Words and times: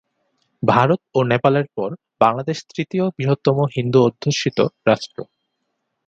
ভারত 0.63 1.01
ও 1.15 1.29
নেপালের 1.31 1.67
পর 1.75 1.89
বাংলাদেশ 2.21 2.57
তৃতীয় 2.71 3.05
বৃহত্তম 3.17 3.57
হিন্দু-অধ্যুষিত 3.75 4.57
রাষ্ট্র। 4.87 5.17